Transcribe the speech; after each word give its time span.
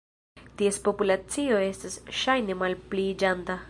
Ties 0.61 0.79
populacio 0.87 1.61
estas 1.69 2.01
ŝajne 2.23 2.61
malpliiĝanta. 2.65 3.59